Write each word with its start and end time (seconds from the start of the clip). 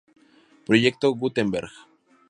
Proyecto 0.65 1.13
Gutenberg. 1.13 1.69